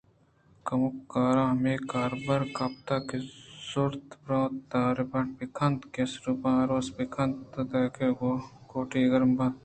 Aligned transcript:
کمکاراں 0.67 1.49
ہمے 1.53 1.75
کاربہر 1.91 2.41
ءَ 2.45 2.53
کپت 2.57 2.87
کہ 3.07 3.17
زُوت 3.69 4.05
برواَنت 4.23 4.55
ءُدار 4.59 4.97
بڈّءَ 5.09 5.33
بہ 5.37 5.45
کن 5.57 5.71
اَنت 5.73 5.95
ءُاسٹوپ 6.01 6.43
ءَ 6.49 6.53
آس 6.53 6.67
روک 6.69 6.87
بہ 6.95 7.05
کن 7.13 7.29
اَنت 7.33 7.53
تاکہ 7.71 8.07
کوٹی 8.69 9.01
گرم 9.11 9.31
بہ 9.37 9.47
بیت 9.49 9.59